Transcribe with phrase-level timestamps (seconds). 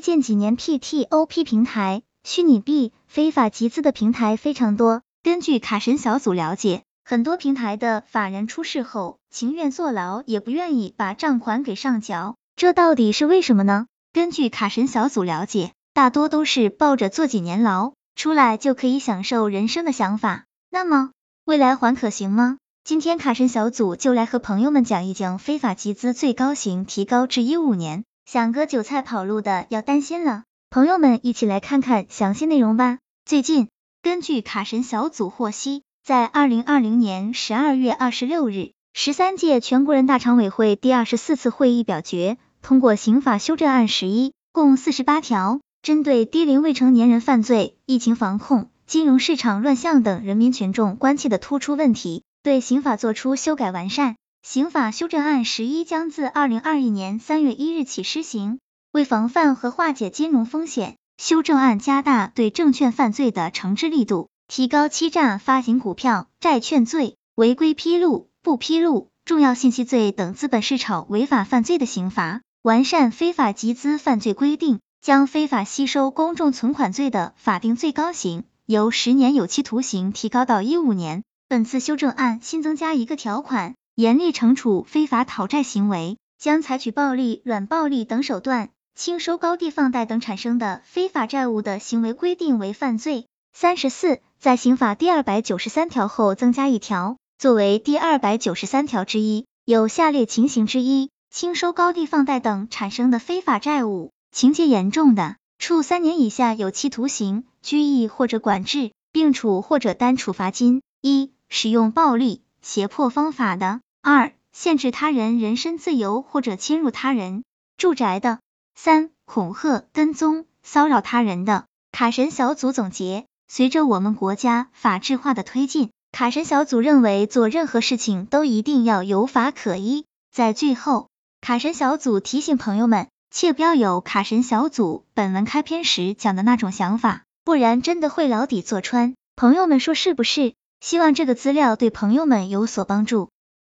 [0.00, 5.02] 近几年 PTOP 平台、虚拟币、非法集资的平台非常多。
[5.22, 13.86] 根据卡神小组了解，很多平台的法人出事后，情愿坐牢也不愿意把账款给上缴，这到底是为什么呢？
[14.12, 20.46] 根据卡神小组了解，大多都是抱着坐几年牢出来就可以享受人生的想法。
[20.70, 21.10] 那么，
[21.44, 22.56] 未来还可行吗？
[22.82, 28.04] 今天卡神小组就来和朋友们讲一讲非法集资最高刑提高至一五年。
[28.32, 32.98] 想割韭菜跑路的要担心了，朋友们一起来看看详细内容吧。
[33.24, 33.66] 最近，
[34.02, 54.14] 根据卡神小组获悉，在二零二零年十二月二十六日，十三届全国人大常委会第二十四次会议表决通过刑法修正案十一，共四十八条，针对低龄未成年人犯罪、疫情防控、金融市场乱象等人民群众关切的突出问题，对刑法作出修改完善。
[54.42, 58.58] 刑法修正案十一将自二零二一年三月一日起施行。
[58.90, 81.22] 为防范和化解金融风险，修正案加大对证券犯罪的惩治力度，提高欺诈发行股票、债券罪、违规披露、不披露重要信息罪等资本市场违法犯罪的刑罚，完善非法集资犯罪规定，将非法吸收公众存款罪的法定最高刑由十年有期徒刑提高到一五年。
[81.46, 83.74] 本次修正案新增加一个条款。
[84.00, 93.26] 严厉惩处非法讨债行为，将采取暴力、软暴力等手段清收高地放贷等产生的非法债务的行为规定为犯罪。
[93.52, 110.80] 三十四，在刑法第二百九十三条后增加一条，作为第二百九十三条之一，有下列情形之一，清收高地放贷等产生的非法债务，情节严重的，处三年以下有期徒刑、拘役或者管制，并处或者单处罚金。
[111.02, 113.82] 一、使用暴力、胁迫方法的。
[114.02, 117.44] 二、限制他人人身自由或者侵入他人
[117.76, 118.38] 住宅的；
[118.74, 121.66] 三、恐吓、跟踪、骚扰他人的。
[121.92, 130.06] 卡神小组总结：随着我们国家法治化的推进，卡神小组认为做任何事情都一定要有法可依。
[130.32, 131.08] 在最后，
[131.42, 139.14] 卡神小组提醒朋友们，切不要有卡神小组本文开篇时讲的那种想法，不然真的会牢底坐穿。
[139.36, 140.54] 朋友们说是不是？
[140.80, 143.28] 希望这个资料对朋友们有所帮助。